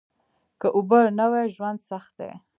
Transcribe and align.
که 0.59 0.67
اوبه 0.77 0.99
نه 1.19 1.25
وي 1.31 1.45
ژوند 1.55 1.79
سخت 1.89 2.11
دي 2.19 2.31